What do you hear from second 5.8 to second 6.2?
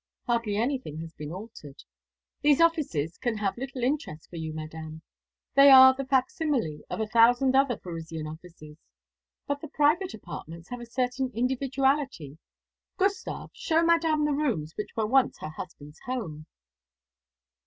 the